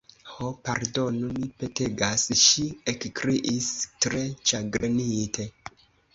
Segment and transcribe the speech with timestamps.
[0.27, 2.65] "Ho, pardonu, mi petegas," ŝi
[2.95, 3.69] ekkriis
[4.07, 5.49] tre ĉagrenite.